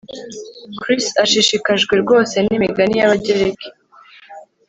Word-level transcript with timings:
Chris 0.81 1.05
ashishikajwe 1.23 1.93
rwose 2.03 2.35
nimigani 2.41 2.95
yAbagereki 2.99 3.67